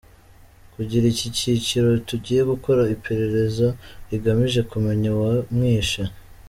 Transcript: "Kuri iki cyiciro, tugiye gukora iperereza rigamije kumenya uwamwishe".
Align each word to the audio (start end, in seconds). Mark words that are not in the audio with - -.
"Kuri 0.73 0.95
iki 1.13 1.27
cyiciro, 1.37 1.89
tugiye 2.07 2.41
gukora 2.51 2.81
iperereza 2.95 3.67
rigamije 4.09 4.61
kumenya 4.71 5.07
uwamwishe". 5.15 6.01